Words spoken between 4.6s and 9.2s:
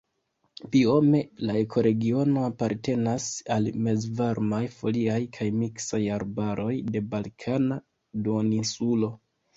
foliaj kaj miksaj arbaroj de Balkana Duoninsulo.